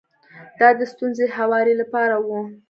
دا 0.59 0.69
د 0.79 0.81
ستونزې 0.91 1.25
د 1.29 1.33
هواري 1.37 1.73
لپاره 1.81 2.15
و. 2.25 2.27